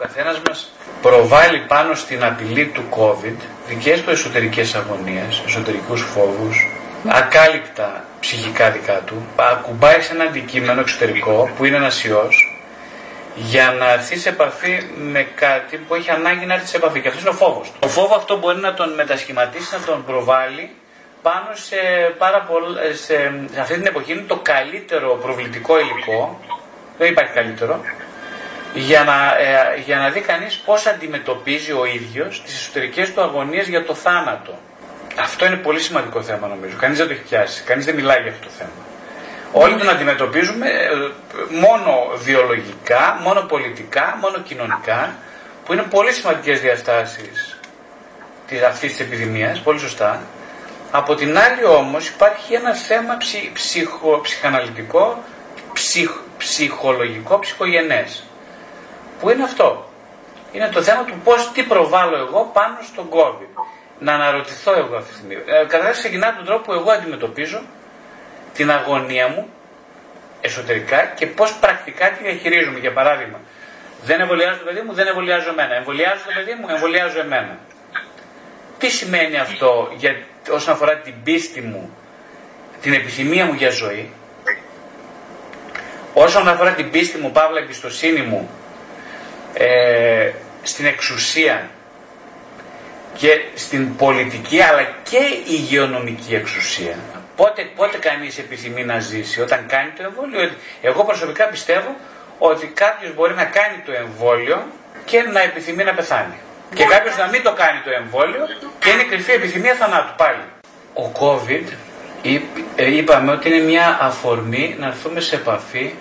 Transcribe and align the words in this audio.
καθένας 0.00 0.40
μας 0.48 0.72
προβάλλει 1.02 1.58
πάνω 1.58 1.94
στην 1.94 2.24
απειλή 2.24 2.66
του 2.66 2.82
COVID 2.90 3.36
δικές 3.68 4.02
του 4.02 4.10
εσωτερικές 4.10 4.74
αγωνίες, 4.74 5.42
εσωτερικούς 5.46 6.02
φόβους, 6.02 6.66
ακάλυπτα 7.08 8.04
ψυχικά 8.20 8.70
δικά 8.70 9.00
του, 9.06 9.26
ακουμπάει 9.36 10.00
σε 10.00 10.12
ένα 10.12 10.24
αντικείμενο 10.24 10.80
εξωτερικό 10.80 11.50
που 11.56 11.64
είναι 11.64 11.76
ένας 11.76 12.04
ιός 12.04 12.54
για 13.34 13.74
να 13.78 13.92
έρθει 13.92 14.18
σε 14.18 14.28
επαφή 14.28 14.86
με 14.96 15.22
κάτι 15.34 15.76
που 15.76 15.94
έχει 15.94 16.10
ανάγκη 16.10 16.46
να 16.46 16.54
έρθει 16.54 16.66
σε 16.66 16.76
επαφή. 16.76 17.00
Και 17.00 17.08
αυτός 17.08 17.22
είναι 17.22 17.30
ο 17.30 17.38
φόβος 17.42 17.70
του. 17.70 17.78
Ο 17.82 17.88
φόβος 17.88 18.16
αυτό 18.16 18.38
μπορεί 18.38 18.58
να 18.58 18.74
τον 18.74 18.94
μετασχηματίσει, 18.94 19.68
να 19.72 19.80
τον 19.84 20.04
προβάλλει 20.04 20.70
πάνω 21.22 21.50
σε, 21.52 21.76
πάρα 22.18 22.46
σε, 22.92 23.32
σε 23.52 23.60
αυτή 23.60 23.74
την 23.74 23.86
εποχή. 23.86 24.12
Είναι 24.12 24.24
το 24.26 24.36
καλύτερο 24.42 25.18
προβλητικό 25.22 25.80
υλικό, 25.80 26.40
δεν 26.98 27.10
υπάρχει 27.10 27.32
καλύτερο, 27.32 27.80
για 28.74 29.04
να, 29.04 29.38
ε, 29.38 29.80
για 29.84 29.96
να 29.96 30.10
δει 30.10 30.20
κανείς 30.20 30.56
πώς 30.56 30.86
αντιμετωπίζει 30.86 31.72
ο 31.72 31.84
ίδιος 31.84 32.42
τις 32.42 32.54
εσωτερικές 32.54 33.12
του 33.12 33.20
αγωνίες 33.20 33.68
για 33.68 33.84
το 33.84 33.94
θάνατο. 33.94 34.58
Αυτό 35.20 35.46
είναι 35.46 35.56
πολύ 35.56 35.80
σημαντικό 35.80 36.22
θέμα 36.22 36.46
νομίζω. 36.46 36.76
Κανείς 36.76 36.98
δεν 36.98 37.06
το 37.06 37.12
έχει 37.12 37.22
πιάσει. 37.22 37.62
Κανείς 37.62 37.84
δεν 37.84 37.94
μιλάει 37.94 38.22
για 38.22 38.30
αυτό 38.30 38.44
το 38.44 38.52
θέμα. 38.58 38.70
Όλοι 39.52 39.76
τον 39.76 39.88
αντιμετωπίζουμε 39.88 40.68
ε, 40.68 40.90
μόνο 41.60 42.10
βιολογικά, 42.16 43.18
μόνο 43.22 43.40
πολιτικά, 43.40 44.18
μόνο 44.20 44.38
κοινωνικά, 44.38 45.14
που 45.64 45.72
είναι 45.72 45.82
πολύ 45.82 46.12
σημαντικές 46.12 46.60
διαστάσεις 46.60 47.54
αυτής 48.68 48.90
της 48.90 49.00
επιδημίας, 49.00 49.60
πολύ 49.60 49.78
σωστά. 49.78 50.22
Από 50.90 51.14
την 51.14 51.38
άλλη 51.38 51.64
όμως 51.64 52.08
υπάρχει 52.08 52.54
ένα 52.54 52.74
θέμα 52.74 53.16
ψυχ, 53.16 53.52
ψυχο, 53.52 54.20
ψυχαναλυτικό, 54.20 55.22
ψυχ, 55.72 56.10
ψυχολογικό, 56.38 57.38
ψυχογενές. 57.38 58.24
Που 59.20 59.30
είναι 59.30 59.42
αυτό; 59.42 59.90
Είναι 60.52 60.68
το 60.68 60.82
θέμα 60.82 61.04
του 61.04 61.14
πώς, 61.24 61.52
τι 61.52 61.62
προβάλλω 61.62 62.16
εγώ 62.16 62.50
πάνω 62.52 62.78
στον 62.82 63.08
COVID. 63.10 63.64
Να 63.98 64.12
αναρωτηθώ 64.14 64.72
εγώ 64.72 64.96
αυτή 64.96 65.10
τη 65.10 65.16
στιγμή. 65.16 65.34
Ε, 65.34 65.64
Καταρχάς 65.68 65.98
ξεκινά 65.98 66.36
τον 66.36 66.44
τρόπο 66.44 66.62
που 66.62 66.72
εγώ 66.72 66.90
αντιμετωπίζω 66.90 67.62
την 68.54 68.70
αγωνία 68.70 69.28
μου 69.28 69.48
εσωτερικά 70.40 71.04
και 71.04 71.26
πώς 71.26 71.54
πρακτικά 71.54 72.10
τη 72.10 72.22
διαχειρίζομαι. 72.22 72.78
Για 72.78 72.92
παράδειγμα, 72.92 73.40
δεν 74.04 74.20
εμβολιάζω 74.20 74.58
το 74.58 74.64
παιδί 74.64 74.80
μου, 74.80 74.92
δεν 74.92 75.06
εμβολιάζω 75.06 75.48
εμένα. 75.50 75.74
Εμβολιάζω 75.74 76.22
το 76.26 76.32
παιδί 76.34 76.56
μου, 76.60 76.66
εμβολιάζω 76.68 77.20
εμένα. 77.20 77.58
Τι 78.78 78.90
σημαίνει 78.90 79.38
αυτό 79.38 79.92
για, 79.96 80.16
όσον 80.50 80.74
αφορά 80.74 80.96
την 80.96 81.14
πίστη 81.22 81.60
μου, 81.60 81.96
την 82.80 82.92
επιθυμία 82.92 83.44
μου 83.44 83.52
για 83.52 83.70
ζωή, 83.70 84.10
όσον 86.14 86.48
αφορά 86.48 86.70
την 86.70 86.90
πίστη 86.90 87.18
μου, 87.18 87.30
παύλα 87.30 87.58
εμπιστοσύνη 87.58 88.20
μου, 88.20 88.50
ε, 89.54 90.30
στην 90.62 90.86
εξουσία 90.86 91.70
και 93.14 93.40
στην 93.54 93.96
πολιτική 93.96 94.60
αλλά 94.60 94.88
και 95.02 95.18
υγειονομική 95.44 96.34
εξουσία. 96.34 96.94
Πότε, 97.36 97.62
πότε 97.76 97.98
κανείς 97.98 98.38
επιθυμεί 98.38 98.84
να 98.84 98.98
ζήσει, 98.98 99.40
όταν 99.40 99.66
κάνει 99.66 99.90
το 99.96 100.02
εμβόλιο. 100.02 100.50
Εγώ 100.80 101.04
προσωπικά 101.04 101.44
πιστεύω 101.44 101.96
ότι 102.38 102.66
κάποιος 102.66 103.14
μπορεί 103.14 103.34
να 103.34 103.44
κάνει 103.44 103.76
το 103.84 103.92
εμβόλιο 103.92 104.66
και 105.04 105.22
να 105.22 105.40
επιθυμεί 105.40 105.84
να 105.84 105.94
πεθάνει. 105.94 106.38
Και 106.74 106.84
κάποιος 106.84 107.16
να 107.16 107.26
μην 107.28 107.42
το 107.42 107.52
κάνει 107.52 107.80
το 107.84 107.90
εμβόλιο 107.90 108.46
και 108.78 108.90
είναι 108.90 109.02
κρυφή 109.02 109.32
επιθυμία 109.32 109.74
θανάτου 109.74 110.14
πάλι. 110.16 110.42
Ο 110.94 111.12
COVID 111.20 111.66
ε, 112.76 112.94
είπαμε 112.96 113.32
ότι 113.32 113.48
είναι 113.48 113.64
μια 113.64 113.98
αφορμή 114.00 114.76
να 114.78 114.86
έρθουμε 114.86 115.20
σε 115.20 115.34
επαφή 115.34 115.94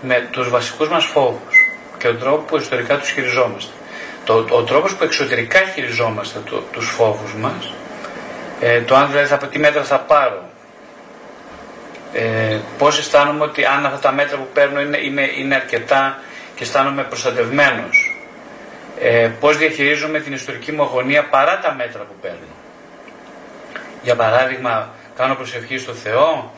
με 0.00 0.28
τους 0.30 0.48
βασικούς 0.50 0.88
μας 0.88 1.04
φόβους 1.04 1.55
και 1.98 2.06
τον 2.06 2.18
τρόπο 2.18 2.42
που 2.42 2.56
εσωτερικά 2.56 2.96
τους 2.96 3.10
χειριζόμαστε. 3.10 3.72
Το, 4.24 4.46
ο 4.50 4.62
τρόπος 4.62 4.94
που 4.94 5.04
εξωτερικά 5.04 5.58
χειριζόμαστε 5.58 6.38
το, 6.50 6.56
τους 6.72 6.88
φόβους 6.88 7.34
μας, 7.34 7.72
ε, 8.60 8.80
το 8.80 8.94
αν 8.94 9.08
δηλαδή 9.08 9.26
θα, 9.26 9.36
τι 9.36 9.58
μέτρα 9.58 9.84
θα 9.84 9.98
πάρω, 9.98 10.48
ε, 12.12 12.58
πώς 12.78 12.98
αισθάνομαι 12.98 13.44
ότι 13.44 13.64
αν 13.64 13.86
αυτά 13.86 13.98
τα 13.98 14.12
μέτρα 14.12 14.36
που 14.36 14.48
παίρνω 14.52 14.80
είναι, 14.80 14.98
είναι, 14.98 15.30
είναι 15.38 15.54
αρκετά 15.54 16.18
και 16.54 16.62
αισθάνομαι 16.62 17.02
προστατευμένος. 17.02 18.16
Ε, 19.00 19.30
πώς 19.40 19.56
διαχειρίζομαι 19.56 20.20
την 20.20 20.32
ιστορική 20.32 20.72
μου 20.72 20.82
αγωνία 20.82 21.24
παρά 21.24 21.58
τα 21.58 21.74
μέτρα 21.74 22.02
που 22.02 22.14
παίρνω. 22.20 22.54
Για 24.02 24.16
παράδειγμα, 24.16 24.90
κάνω 25.16 25.34
προσευχή 25.34 25.78
στο 25.78 25.92
Θεό, 25.92 26.52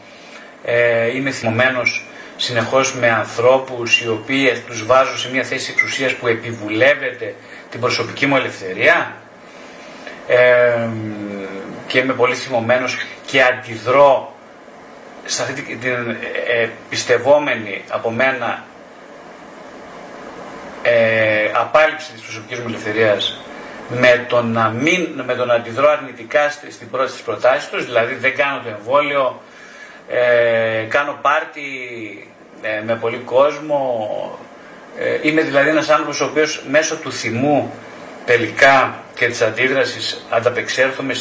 ε, 0.65 1.17
είμαι 1.17 1.31
θυμωμένος 1.31 2.07
συνεχώς 2.41 2.95
με 2.95 3.11
ανθρώπους 3.11 4.01
οι 4.01 4.09
οποίοι 4.09 4.63
τους 4.67 4.87
βάζω 4.87 5.19
σε 5.19 5.31
μια 5.31 5.45
θέση 5.45 5.71
εξουσίας 5.71 6.13
που 6.15 6.27
επιβουλεύεται 6.27 7.35
την 7.71 7.81
προσωπική 7.81 8.27
μου 8.27 8.37
ελευθερία 8.37 9.17
ε, 10.27 10.89
και 11.87 11.99
είμαι 11.99 12.13
πολύ 12.13 12.35
θυμωμένος 12.35 12.97
και 13.27 13.43
αντιδρώ 13.43 14.35
σε 15.25 15.43
αυτή 15.43 15.63
την 15.63 16.17
ε, 16.49 16.69
πιστευόμενη 16.89 17.85
από 17.89 18.11
μένα 18.11 18.65
ε, 20.83 21.51
απάλληψη 21.55 22.13
της 22.13 22.23
προσωπικής 22.23 22.59
μου 22.59 22.65
ελευθερίας 22.69 23.41
με 23.89 24.27
το 24.29 24.43
να, 24.43 24.69
μην, 24.69 25.23
με 25.27 25.35
το 25.35 25.45
να 25.45 25.55
αντιδρώ 25.55 25.91
αρνητικά 25.91 26.51
στην 26.51 26.91
πρώτη 26.91 27.13
της 27.13 27.21
προτάσεις 27.21 27.69
τους, 27.69 27.85
δηλαδή 27.85 28.15
δεν 28.15 28.37
κάνω 28.37 28.61
το 28.61 28.69
εμβόλιο, 28.69 29.43
ε, 30.09 30.87
κάνω 30.89 31.19
πάρτι 31.23 31.63
ε, 32.63 32.83
με 32.85 32.95
πολύ 32.95 33.17
κόσμο, 33.17 34.09
ε, 34.99 35.29
είμαι 35.29 35.43
δηλαδή 35.43 35.69
ένας 35.69 35.89
άνθρωπος 35.89 36.21
ο 36.21 36.25
οποίος 36.25 36.63
μέσω 36.71 36.97
του 36.97 37.13
θυμού 37.13 37.73
τελικά 38.27 39.03
και 39.15 39.27
της 39.27 39.43
αντίδρασης 39.43 40.27
ανταπεξέρχομαι 40.31 41.15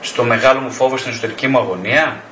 στο 0.00 0.24
μεγάλο 0.24 0.60
μου 0.60 0.70
φόβο 0.70 0.96
στην 0.96 1.10
εσωτερική 1.10 1.46
μου 1.48 1.58
αγωνία. 1.58 2.22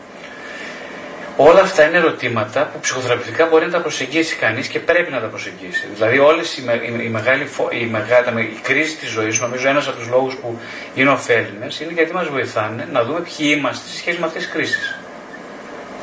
Όλα 1.36 1.60
αυτά 1.60 1.84
είναι 1.86 1.96
ερωτήματα 1.96 2.66
που 2.72 2.80
ψυχοθεραπευτικά 2.80 3.46
μπορεί 3.46 3.64
να 3.64 3.70
τα 3.70 3.80
προσεγγίσει 3.80 4.36
κανείς 4.36 4.68
και 4.68 4.78
πρέπει 4.78 5.10
να 5.10 5.20
τα 5.20 5.26
προσεγγίσει. 5.26 5.88
Δηλαδή, 5.94 6.18
όλες 6.18 6.56
οι, 6.56 6.62
οι, 6.62 7.04
οι, 7.04 7.08
μεγάλη, 7.08 7.48
οι, 7.70 7.84
μεγάλη, 7.84 8.42
η 8.42 8.58
κρίση 8.62 8.96
της 8.96 9.08
ζωής, 9.08 9.40
νομίζω, 9.40 9.68
ένας 9.68 9.88
από 9.88 9.96
τους 9.96 10.08
λόγους 10.08 10.34
που 10.34 10.58
είναι 10.94 11.10
ωφέλιμες 11.10 11.80
είναι 11.80 11.92
γιατί 11.92 12.12
μας 12.12 12.28
βοηθάνε 12.28 12.88
να 12.92 13.04
δούμε 13.04 13.20
ποιοι 13.20 13.54
είμαστε 13.58 13.88
σε 13.88 13.96
σχέση 13.96 14.18
με 14.18 14.26
αυτές 14.26 14.42
τις 14.42 14.52
κρίσεις. 14.52 14.99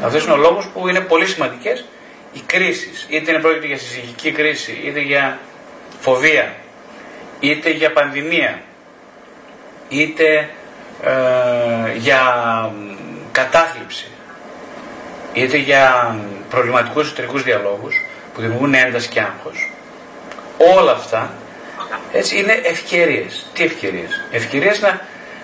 Αυτό 0.04 0.18
είναι 0.20 0.32
ο 0.32 0.38
λόγος 0.38 0.68
που 0.74 0.88
είναι 0.88 1.00
πολύ 1.00 1.26
σημαντικές 1.26 1.86
οι 2.34 2.42
κρίσεις. 2.46 3.06
Είτε 3.10 3.32
είναι 3.32 3.42
πρόκειται 3.42 3.68
για 3.68 3.78
συζυγική 3.78 4.32
κρίση, 4.32 4.82
είτε 4.84 5.00
για 5.00 5.40
φοβία, 6.00 6.56
είτε 7.40 7.70
για 7.70 7.94
πανδημία, 7.94 8.62
είτε 9.90 10.50
ε, 11.04 11.98
για 11.98 12.22
κατάθλιψη 13.32 14.08
είτε 15.38 15.58
για 15.58 16.16
προβληματικούς 16.50 17.06
εσωτερικούς 17.06 17.44
διαλόγους 17.44 18.06
που 18.34 18.42
δημιουργούν 18.42 18.74
ένταση 18.74 19.08
και 19.08 19.20
άγχος. 19.20 19.72
Όλα 20.78 20.92
αυτά 20.92 21.34
έτσι 22.12 22.38
είναι 22.40 22.62
ευκαιρίες. 22.64 23.46
Τι 23.54 23.64
ευκαιρίες; 23.64 24.22
Ευκαιρίες 24.32 24.82
να, 24.82 25.02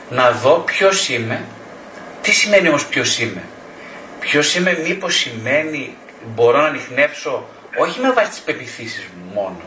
να 0.09 0.31
δω 0.31 0.53
ποιος 0.65 1.09
είμαι, 1.09 1.41
τι 2.21 2.31
σημαίνει 2.31 2.67
όμως 2.67 2.85
ποιος 2.85 3.19
είμαι. 3.19 3.43
Ποιος 4.23 4.55
είμαι 4.55 4.79
μήπως 4.83 5.15
σημαίνει 5.15 5.97
μπορώ 6.25 6.61
να 6.61 6.67
ανοιχνεύσω 6.67 7.47
όχι 7.77 7.99
με 7.99 8.11
βάση 8.11 8.29
τις 8.29 8.39
πεπιθήσεις 8.39 9.07
μου 9.15 9.33
μόνο. 9.33 9.61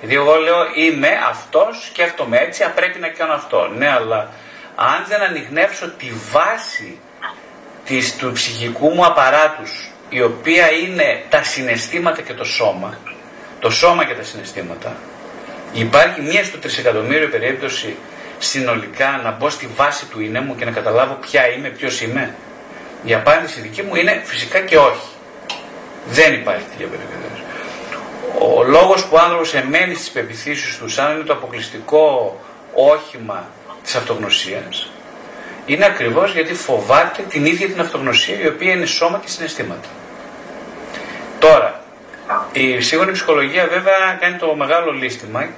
Γιατί 0.00 0.14
εγώ 0.14 0.34
λέω 0.34 0.56
είμαι 0.74 1.08
αυτός, 1.28 1.84
σκέφτομαι 1.86 2.38
έτσι, 2.38 2.64
πρέπει 2.74 2.98
να 2.98 3.08
κάνω 3.08 3.32
αυτό. 3.32 3.70
Ναι, 3.76 3.88
αλλά 3.88 4.30
αν 4.74 5.04
δεν 5.08 5.20
ανοιχνεύσω 5.20 5.90
τη 5.90 6.06
βάση 6.30 6.98
της, 7.84 8.16
του 8.16 8.32
ψυχικού 8.32 8.88
μου 8.88 9.06
απαράτους 9.06 9.90
η 10.08 10.22
οποία 10.22 10.72
είναι 10.72 11.24
τα 11.28 11.42
συναισθήματα 11.42 12.22
και 12.22 12.34
το 12.34 12.44
σώμα 12.44 12.98
το 13.60 13.70
σώμα 13.70 14.04
και 14.04 14.14
τα 14.14 14.22
συναισθήματα 14.22 14.96
υπάρχει 15.72 16.20
μία 16.20 16.44
στο 16.44 16.58
τρισεκατομμύριο 16.58 17.28
περίπτωση 17.28 17.96
συνολικά 18.38 19.20
να 19.24 19.30
μπω 19.30 19.50
στη 19.50 19.68
βάση 19.76 20.06
του 20.06 20.20
είναι 20.20 20.40
μου 20.40 20.54
και 20.54 20.64
να 20.64 20.70
καταλάβω 20.70 21.14
ποια 21.14 21.48
είμαι, 21.48 21.68
ποιος 21.68 22.00
είμαι; 22.00 22.34
Η 23.06 23.14
απάντηση 23.14 23.60
δική 23.60 23.82
μου 23.82 23.94
είναι 23.94 24.22
φυσικά 24.24 24.60
και 24.60 24.76
όχι 24.76 25.08
δεν 26.06 26.34
υπάρχει 26.34 26.64
τέτοια 26.70 26.86
περίπτωση 26.86 27.42
ο 28.38 28.62
λόγος 28.62 29.04
που 29.04 29.16
ο 29.16 29.18
άνθρωπος 29.18 29.54
εμένει 29.54 29.94
στις 29.94 30.10
πεπιθήσεις 30.10 30.78
του 30.78 30.88
σαν 30.88 31.14
είναι 31.14 31.24
το 31.24 31.32
αποκλειστικό 31.32 32.36
όχημα 32.74 33.48
της 33.82 33.94
αυτογνωσίας 33.94 34.90
είναι 35.66 35.84
ακριβώς 35.84 36.32
γιατί 36.32 36.54
φοβάται 36.54 37.22
την 37.22 37.46
ίδια 37.46 37.66
την 37.66 37.80
αυτογνωσία 37.80 38.40
η 38.40 38.46
οποία 38.46 38.72
είναι 38.72 38.86
σώμα 38.86 39.18
και 39.24 39.28
συναισθήματα. 39.28 39.88
Τώρα, 41.38 41.80
η 42.52 42.80
σύγχρονη 42.80 43.12
ψυχολογία 43.12 43.66
βέβαια 43.66 44.16
κάνει 44.20 44.36
το 44.36 44.54
μεγάλο 44.54 44.92
λύστημα 44.92 45.48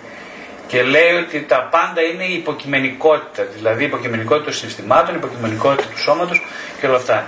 και 0.68 0.82
λέει 0.82 1.12
ότι 1.12 1.42
τα 1.42 1.68
πάντα 1.70 2.00
είναι 2.02 2.24
η 2.24 2.34
υποκειμενικότητα, 2.34 3.42
δηλαδή 3.56 3.82
η 3.82 3.86
υποκειμενικότητα 3.86 4.44
των 4.44 4.54
συναισθημάτων, 4.54 5.14
η 5.14 5.18
υποκειμενικότητα 5.22 5.88
του 5.88 5.98
σώματος 5.98 6.46
και 6.80 6.86
όλα 6.86 6.96
αυτά. 6.96 7.26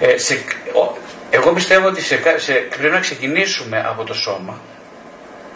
Ε, 0.00 0.18
σε, 0.18 0.44
εγώ 1.30 1.52
πιστεύω 1.52 1.86
ότι 1.86 2.02
σε, 2.02 2.20
σε, 2.36 2.52
πρέπει 2.52 2.94
να 2.94 3.00
ξεκινήσουμε 3.00 3.84
από 3.88 4.04
το 4.04 4.14
σώμα, 4.14 4.60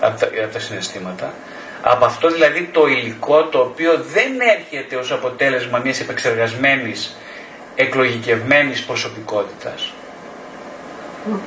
από 0.00 0.20
τα, 0.20 0.26
από 0.44 0.52
τα 0.52 0.58
συναισθήματα, 0.58 1.34
Από 1.82 2.04
αυτό 2.04 2.30
δηλαδή 2.30 2.68
το 2.72 2.86
υλικό 2.86 3.44
το 3.44 3.58
οποίο 3.58 4.04
δεν 4.12 4.40
έρχεται 4.40 4.96
ως 4.96 5.12
αποτέλεσμα 5.12 5.78
μιας 5.78 6.00
επεξεργασμένης 6.00 7.16
εκλογικευμένης 7.74 8.82
προσωπικότητας. 8.82 9.92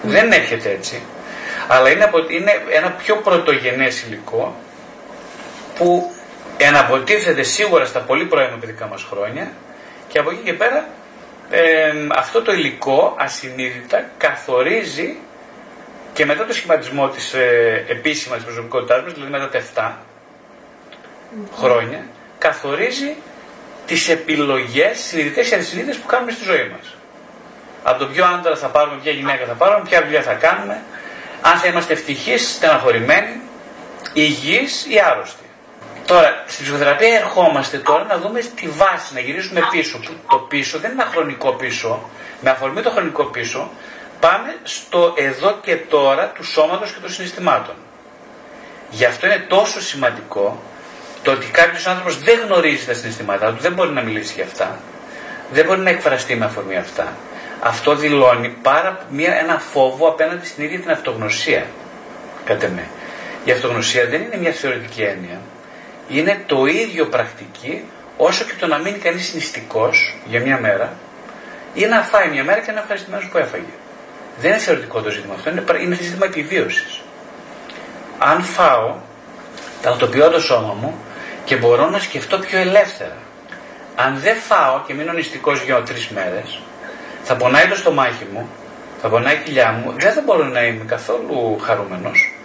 Δεν 0.02 0.32
έρχεται 0.32 0.70
έτσι. 0.70 1.02
Αλλά 1.68 1.90
είναι, 1.90 2.10
είναι 2.30 2.52
ένα 2.72 2.90
πιο 2.90 3.16
πρωτογενές 3.16 4.02
υλικό 4.02 4.56
που 5.80 6.12
εναποτίθεται 6.58 7.44
σίγουρα 7.44 7.86
στα 7.86 8.00
πολύ 8.00 8.26
πρώιμα 8.26 8.58
παιδικά 8.60 8.88
μας 8.88 9.04
χρόνια 9.04 9.52
και 10.08 10.20
από 10.20 10.32
εκεί 10.32 10.42
και 10.44 10.54
πέρα 10.54 10.88
αυτό 12.16 12.42
το 12.42 12.54
υλικό 12.54 13.16
ασυνείδητα 13.18 14.06
καθορίζει 14.18 15.18
και 16.14 16.26
μετά 16.26 16.46
το 16.46 16.54
σχηματισμό 16.54 17.08
της 17.08 17.34
ε, 17.34 17.86
επίσημας 17.88 18.38
της 18.38 18.46
προσωπικότητάς 18.46 19.04
μας, 19.04 19.14
δηλαδή 19.14 19.32
μετά 19.32 19.50
τα 19.50 19.98
7 21.60 21.60
χρόνια, 21.60 22.06
καθορίζει 22.38 23.16
τις 23.86 24.10
επιλογές 24.10 25.00
συνειδητές 25.00 25.50
και 25.50 25.56
ασυνείδητες 25.56 25.98
που 25.98 26.08
κάνουμε 26.08 26.32
στη 26.32 26.44
ζωή 26.44 26.72
μας. 26.78 26.96
Από 27.84 28.00
το 28.00 28.06
ποιο 28.06 28.26
άντρα 28.26 28.56
θα 28.56 28.68
πάρουμε, 28.68 29.00
ποια 29.02 29.12
γυναίκα 29.12 29.46
θα 29.46 29.54
πάρουμε, 29.54 29.86
ποια 29.90 30.04
δουλειά 30.04 30.22
θα 30.22 30.34
κάνουμε, 30.34 30.82
αν 31.42 31.58
θα 31.58 31.68
είμαστε 31.68 31.94
ευτυχείς, 31.94 32.54
στεναχωρημένοι, 32.54 33.42
υγιείς 34.14 34.86
ή 34.90 35.00
άρρωστοι. 35.00 35.49
Τώρα, 36.12 36.44
στην 36.48 36.64
ψυχοθεραπεία 36.64 37.16
ερχόμαστε 37.16 37.78
τώρα 37.78 38.04
να 38.04 38.18
δούμε 38.18 38.40
τη 38.40 38.68
βάση, 38.68 39.14
να 39.14 39.20
γυρίσουμε 39.20 39.62
πίσω. 39.72 40.00
Το 40.30 40.38
πίσω 40.38 40.80
δεν 40.80 40.92
είναι 40.92 41.02
ένα 41.02 41.12
χρονικό 41.12 41.52
πίσω. 41.52 42.10
Με 42.42 42.50
αφορμή 42.50 42.82
το 42.82 42.90
χρονικό 42.90 43.24
πίσω, 43.24 43.72
πάμε 44.20 44.56
στο 44.64 45.14
εδώ 45.18 45.58
και 45.62 45.76
τώρα 45.76 46.28
του 46.28 46.44
σώματος 46.44 46.92
και 46.92 47.00
των 47.00 47.10
συναισθημάτων. 47.10 47.76
Γι' 48.90 49.06
αυτό 49.06 49.26
είναι 49.26 49.46
τόσο 49.48 49.82
σημαντικό 49.82 50.62
το 51.24 51.32
ότι 51.32 51.46
κάποιος 51.46 51.88
άνθρωπος 51.88 52.20
δεν 52.20 52.40
γνωρίζει 52.46 52.86
τα 52.86 52.94
συναισθήματά 52.94 53.54
του, 53.54 53.62
δεν 53.62 53.74
μπορεί 53.74 53.90
να 53.90 54.02
μιλήσει 54.02 54.34
για 54.34 54.44
αυτά, 54.44 54.80
δεν 55.52 55.66
μπορεί 55.66 55.80
να 55.80 55.90
εκφραστεί 55.90 56.36
με 56.36 56.46
αφορμή 56.46 56.78
αυτά. 56.78 57.14
Αυτό 57.60 57.96
δηλώνει 57.96 58.50
πάρα 58.50 59.06
μια, 59.10 59.34
ένα 59.34 59.60
φόβο 59.60 60.08
απέναντι 60.08 60.46
στην 60.46 60.64
ίδια 60.64 60.80
την 60.80 60.92
αυτογνωσία. 60.92 61.66
Κατά 62.46 62.68
με. 62.68 62.88
Η 63.44 63.52
αυτογνωσία 63.52 64.06
δεν 64.06 64.22
είναι 64.22 64.38
μια 64.38 64.52
θεωρητική 64.52 65.02
έννοια 65.02 65.40
είναι 66.10 66.44
το 66.46 66.66
ίδιο 66.66 67.06
πρακτική 67.06 67.84
όσο 68.18 68.44
και 68.44 68.54
το 68.60 68.68
να 68.68 68.78
μείνει 68.78 68.98
κανείς 68.98 69.34
νηστικός 69.34 70.16
για 70.26 70.42
μια 70.42 70.60
μέρα 70.60 70.94
ή 71.74 71.86
να 71.86 72.02
φάει 72.02 72.30
μια 72.30 72.44
μέρα 72.44 72.60
και 72.60 72.66
να 72.66 72.72
είναι 72.72 72.80
ευχαριστημένος 72.80 73.30
που 73.32 73.38
έφαγε. 73.38 73.74
Δεν 74.40 74.52
είναι 74.52 74.60
θεωρητικό 74.60 75.02
το 75.02 75.10
ζήτημα 75.10 75.34
αυτό, 75.34 75.50
είναι, 75.50 75.64
είναι 75.82 75.96
ζήτημα 75.96 76.26
επιβίωσης. 76.26 77.02
Αν 78.18 78.42
φάω, 78.42 78.96
τακτοποιώ 79.82 80.30
το 80.30 80.40
σώμα 80.40 80.74
μου 80.74 81.00
και 81.44 81.56
μπορώ 81.56 81.90
να 81.90 82.00
σκεφτώ 82.00 82.40
πιο 82.40 82.60
ελεύθερα. 82.60 83.18
Αν 83.96 84.20
δεν 84.20 84.36
φάω 84.36 84.82
και 84.88 84.94
μείνω 84.94 85.14
νηστικός 85.14 85.62
για 85.62 85.82
τρεις 85.84 86.08
μέρες, 86.08 86.60
θα 87.24 87.36
πονάει 87.36 87.68
το 87.68 87.76
στομάχι 87.76 88.28
μου, 88.34 88.50
θα 89.02 89.10
πονάει 89.10 89.36
η 89.36 89.40
κοιλιά 89.44 89.72
μου, 89.72 89.94
δεν 89.98 90.14
θα 90.14 90.22
μπορώ 90.26 90.44
να 90.44 90.66
είμαι 90.66 90.84
καθόλου 90.84 91.60
χαρούμενος 91.62 92.39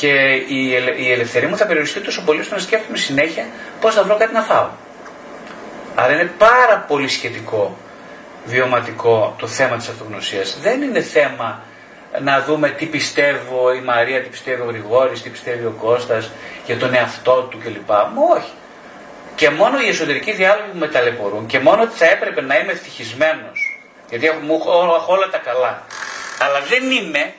και 0.00 0.12
η, 0.48 0.68
η 0.96 1.12
ελευθερία 1.12 1.48
μου 1.48 1.56
θα 1.56 1.66
περιοριστεί 1.66 2.00
τόσο 2.00 2.22
πολύ 2.22 2.40
ώστε 2.40 2.54
να 2.54 2.60
σκέφτομαι 2.60 2.96
συνέχεια 2.96 3.46
πώς 3.80 3.94
θα 3.94 4.02
βρω 4.02 4.16
κάτι 4.16 4.32
να 4.32 4.42
φάω. 4.42 4.68
Άρα 5.94 6.12
είναι 6.12 6.30
πάρα 6.38 6.84
πολύ 6.88 7.08
σχετικό, 7.08 7.76
βιωματικό 8.44 9.34
το 9.38 9.46
θέμα 9.46 9.76
της 9.76 9.88
αυτογνωσίας. 9.88 10.58
Δεν 10.60 10.82
είναι 10.82 11.00
θέμα 11.00 11.62
να 12.20 12.42
δούμε 12.42 12.68
τι 12.68 12.86
πιστεύω 12.86 13.72
η 13.72 13.80
Μαρία, 13.80 14.22
τι 14.22 14.28
πιστεύει 14.28 14.60
ο 14.60 14.64
Γρηγόρης, 14.64 15.22
τι 15.22 15.28
πιστεύει 15.30 15.64
ο 15.64 15.74
Κώστας 15.80 16.30
για 16.66 16.76
τον 16.76 16.94
εαυτό 16.94 17.48
του 17.50 17.58
κλπ. 17.58 17.90
όχι. 18.36 18.52
Και 19.34 19.50
μόνο 19.50 19.80
οι 19.80 19.88
εσωτερικοί 19.88 20.32
διάλογοι 20.32 20.70
που 20.72 20.78
με 20.78 20.88
ταλαιπωρούν 20.88 21.46
και 21.46 21.58
μόνο 21.58 21.82
ότι 21.82 21.96
θα 21.96 22.10
έπρεπε 22.10 22.40
να 22.40 22.58
είμαι 22.58 22.72
ευτυχισμένος, 22.72 23.80
γιατί 24.08 24.26
έχω, 24.26 24.94
έχω 24.96 25.12
όλα 25.12 25.30
τα 25.30 25.38
καλά, 25.38 25.82
αλλά 26.38 26.60
δεν 26.68 26.90
είμαι, 26.90 27.32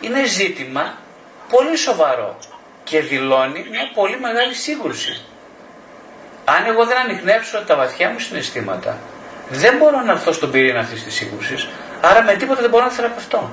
είναι 0.00 0.26
ζήτημα 0.26 1.06
πολύ 1.48 1.76
σοβαρό 1.76 2.36
και 2.84 3.00
δηλώνει 3.00 3.66
μια 3.70 3.90
πολύ 3.94 4.20
μεγάλη 4.20 4.54
σύγκρουση. 4.54 5.24
Αν 6.44 6.66
εγώ 6.66 6.86
δεν 6.86 6.96
ανοιχνεύσω 6.96 7.64
τα 7.66 7.76
βαθιά 7.76 8.10
μου 8.10 8.18
συναισθήματα, 8.18 8.98
δεν 9.48 9.76
μπορώ 9.76 10.00
να 10.00 10.12
έρθω 10.12 10.32
στον 10.32 10.50
πυρήνα 10.50 10.80
αυτής 10.80 11.04
της 11.04 11.14
σύγκρουσης, 11.14 11.68
άρα 12.00 12.22
με 12.22 12.34
τίποτα 12.34 12.60
δεν 12.60 12.70
μπορώ 12.70 12.84
να 12.84 12.90
θεραπευτώ. 12.90 13.50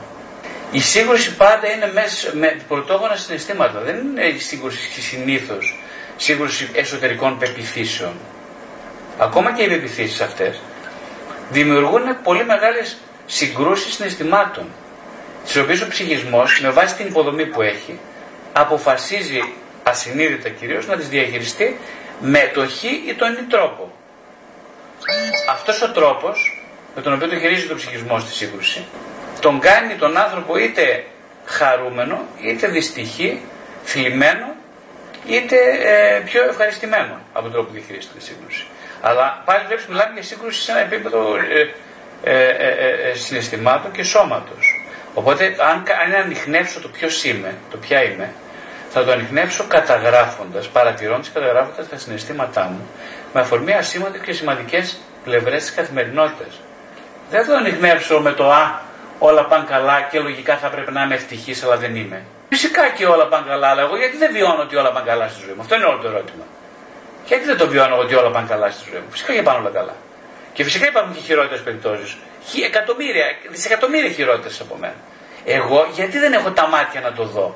Η 0.71 0.79
σύγκρουση 0.79 1.35
πάντα 1.35 1.71
είναι 1.71 1.91
μέσα 1.93 2.29
με 2.33 2.61
πρωτόγωνα 2.67 3.15
συναισθήματα. 3.15 3.79
Δεν 3.79 3.95
είναι 3.95 4.25
η 4.25 4.39
σύγκρουση 4.39 5.01
συνήθως 5.01 5.79
σύγκρουση 6.17 6.69
εσωτερικών 6.73 7.37
πεπιθήσεων. 7.37 8.13
Ακόμα 9.17 9.51
και 9.51 9.63
οι 9.63 9.67
πεπιθήσεις 9.67 10.21
αυτές 10.21 10.61
δημιουργούν 11.49 12.21
πολύ 12.23 12.45
μεγάλες 12.45 12.97
συγκρούσεις 13.25 13.93
συναισθημάτων 13.93 14.65
τις 15.45 15.55
οποίες 15.57 15.81
ο 15.81 15.87
ψυχισμός 15.87 16.61
με 16.61 16.69
βάση 16.69 16.95
την 16.95 17.07
υποδομή 17.07 17.45
που 17.45 17.61
έχει 17.61 17.99
αποφασίζει 18.53 19.53
ασυνείδητα 19.83 20.49
κυρίως 20.49 20.87
να 20.87 20.95
τις 20.95 21.09
διαχειριστεί 21.09 21.79
με 22.19 22.51
το 22.53 22.67
χ 22.67 22.83
ή 22.83 23.15
τον 23.17 23.33
ή 23.33 23.43
τρόπο. 23.49 23.91
Αυτός 25.49 25.81
ο 25.81 25.91
τρόπος 25.91 26.63
με 26.95 27.01
τον 27.01 27.13
οποίο 27.13 27.27
το 27.27 27.35
χειρίζει 27.39 27.67
το 27.67 27.75
ψυχισμός 27.75 28.21
στη 28.21 28.31
σύγκρουση 28.33 28.85
τον 29.39 29.59
κάνει 29.59 29.95
τον 29.95 30.17
άνθρωπο 30.17 30.57
είτε 30.57 31.03
χαρούμενο, 31.45 32.25
είτε 32.41 32.67
δυστυχή, 32.67 33.41
θλιμμένο, 33.83 34.55
είτε 35.27 35.55
ε, 35.83 36.19
πιο 36.19 36.43
ευχαριστημένο 36.43 37.19
από 37.33 37.43
τον 37.43 37.51
τρόπο 37.51 37.67
που 37.67 37.73
διαχειρίζεται 37.73 38.13
τη 38.17 38.23
σύγκρουση. 38.23 38.65
Αλλά 39.01 39.41
πάλι 39.45 39.65
βλέπεις 39.65 39.85
μιλάμε 39.85 40.13
για 40.13 40.23
σύγκρουση 40.23 40.61
σε 40.61 40.71
ένα 40.71 40.79
επίπεδο 40.79 41.35
ε, 41.35 41.73
ε, 42.23 42.49
ε, 42.49 43.09
ε 43.09 43.13
συναισθημάτων 43.13 43.91
και 43.91 44.03
σώματος. 44.03 44.74
Οπότε, 45.15 45.45
αν, 45.45 45.83
αν 46.03 46.21
ανοιχνεύσω 46.23 46.79
το 46.79 46.87
ποιος 46.87 47.23
είμαι, 47.23 47.55
το 47.71 47.77
ποια 47.77 48.03
είμαι, 48.03 48.33
θα 48.89 49.03
το 49.03 49.11
ανοιχνεύσω 49.11 49.65
καταγράφοντας, 49.67 50.67
παρατηρώντας 50.67 51.27
και 51.27 51.39
καταγράφοντας 51.39 51.89
τα 51.89 51.97
συναισθήματά 51.97 52.63
μου 52.63 52.87
με 53.33 53.39
αφορμή 53.39 53.73
ασήμαντες 53.73 54.21
και 54.21 54.33
σημαντικές 54.33 54.97
πλευρές 55.23 55.61
της 55.63 55.73
καθημερινότητας. 55.73 56.59
Δεν 57.29 57.43
θα 57.43 57.51
το 57.51 57.57
ανοιχνεύσω 57.57 58.19
με 58.19 58.31
το 58.31 58.51
Α, 58.51 58.79
όλα 59.19 59.45
πάνε 59.45 59.65
καλά 59.69 60.01
και 60.01 60.19
λογικά 60.19 60.57
θα 60.57 60.67
πρέπει 60.67 60.91
να 60.91 61.03
είμαι 61.03 61.15
ευτυχής, 61.15 61.63
αλλά 61.63 61.77
δεν 61.77 61.95
είμαι. 61.95 62.23
Φυσικά 62.49 62.89
και 62.89 63.05
όλα 63.05 63.27
πάνε 63.27 63.45
καλά, 63.47 63.67
αλλά 63.67 63.81
εγώ 63.81 63.97
γιατί 63.97 64.17
δεν 64.17 64.31
βιώνω 64.31 64.61
ότι 64.61 64.75
όλα 64.75 64.91
πάνε 64.91 65.05
καλά 65.05 65.27
στη 65.27 65.41
ζωή 65.45 65.53
μου; 65.55 65.61
Αυτό 65.61 65.75
είναι 65.75 65.85
όλο 65.85 65.97
το 65.97 66.07
ερώτημα. 66.07 66.43
Γιατί 67.25 67.45
δεν 67.45 67.57
το 67.57 67.67
βιώνω 67.67 67.97
ότι 67.97 68.15
όλα 68.15 68.29
πάνε 68.31 68.47
καλά 68.47 68.69
στη 68.71 68.89
ζωή 68.89 68.99
μου; 68.99 69.07
Φυσικά 69.09 69.33
και 69.33 69.41
πάνε 69.41 69.59
όλα 69.59 69.69
καλά. 69.69 69.95
Και 70.55 70.63
φυσικά 70.63 70.87
υπάρχουν 70.87 71.13
και 71.13 71.19
χειρότερες 71.19 71.61
περιπτώσεις 71.61 72.17
εκατομμύρια, 72.65 73.25
δισεκατομμύρια 73.49 74.09
χειρότερες 74.09 74.59
από 74.59 74.75
μένα. 74.75 74.95
Εγώ 75.45 75.87
γιατί 75.93 76.19
δεν 76.19 76.33
έχω 76.33 76.51
τα 76.51 76.67
μάτια 76.67 77.01
να 77.01 77.11
το 77.13 77.25
δω; 77.25 77.55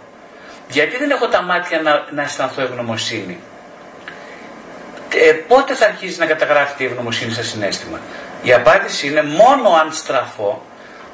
Γιατί 0.68 0.98
δεν 0.98 1.10
έχω 1.10 1.27
τα 1.27 1.41
μάτια 1.41 1.82
να, 1.82 2.06
να 2.12 2.22
αισθανθώ 2.22 2.62
ευγνωμοσύνη; 2.62 3.39
Ε, 5.13 5.32
πότε 5.32 5.74
θα 5.74 5.86
αρχίσει 5.86 6.20
να 6.20 6.25
καταγράφει 6.25 6.84
η 6.84 6.86
ευγνωμοσύνη 6.86 7.32
σαν 7.32 7.44
συνέστημα; 7.44 8.00
Η 8.44 8.53
απάντηση 8.53 9.08
είναι 9.08 9.24
μόνο 9.24 9.70
αν 9.70 9.94
στραφώ 9.94 10.65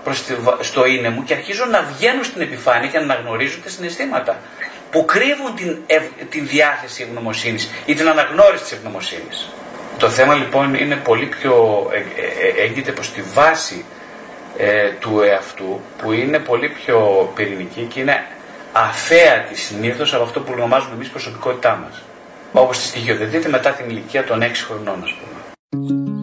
προς 0.04 0.24
τη, 0.24 0.34
στο 0.60 0.86
είναι 0.86 1.10
μου 1.10 1.24
και 1.24 1.34
αρχίζω 1.34 1.66
να 1.66 1.82
βγαίνω 1.82 2.24
στην 2.24 2.42
επιφάνεια 2.42 2.90
και 2.90 2.98
να 2.98 3.04
αναγνωρίζω 3.04 3.60
τα 3.64 3.70
συναισθήματα 3.70 4.40
που 4.92 5.06
κρύβουν 5.06 5.56
την, 5.56 5.78
την 6.30 6.48
διάθεση 6.48 7.04
ευγνωμοσύνης 7.04 7.70
ή 7.86 7.94
την 7.94 8.10
αναγνώριση 8.10 8.64
της 8.64 8.72
ευγνωμοσύνης. 8.72 9.50
Το 9.98 10.10
θέμα 10.10 10.34
λοιπόν 10.34 10.74
είναι 10.74 10.96
πολύ 10.96 11.26
πιο 11.26 11.86
ε, 11.92 11.98
ε, 11.98 12.62
ε, 12.62 12.64
έγκυται 12.66 12.92
προς 12.92 13.12
τη 13.12 13.22
βάση 13.22 13.86
του 15.00 15.22
εαυτού 15.22 15.82
που 15.98 16.12
είναι 16.12 16.40
πολύ 16.40 16.70
πιο 16.70 17.30
πυρηνική 17.36 17.82
και 17.82 18.00
είναι 18.00 18.26
αφέατη 18.72 19.56
συνήθως 19.58 20.14
από 20.14 20.24
αυτό 20.24 20.40
που 20.40 20.52
ονομάζουμε 20.56 20.94
εμείς 20.96 21.10
προσωπικότητά 21.10 21.80
μας. 21.84 22.02
Όπως 22.52 22.78
τη 22.78 22.84
στοιχειοθετείται 22.84 23.50
μετά 23.50 23.70
την 23.70 23.90
ηλικία 23.90 24.24
των 24.24 24.42
6 24.42 24.46
χρονών 24.68 25.04
ας 25.04 25.14
πούμε. 25.14 26.15